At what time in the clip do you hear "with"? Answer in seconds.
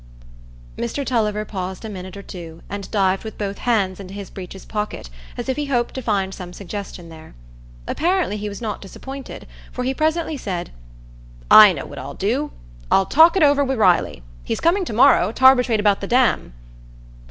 3.23-3.37